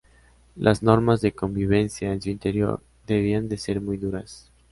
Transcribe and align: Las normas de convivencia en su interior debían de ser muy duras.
Las 0.55 0.81
normas 0.81 1.21
de 1.21 1.33
convivencia 1.33 2.11
en 2.11 2.19
su 2.23 2.31
interior 2.31 2.81
debían 3.05 3.47
de 3.47 3.57
ser 3.59 3.81
muy 3.81 3.97
duras. 3.97 4.51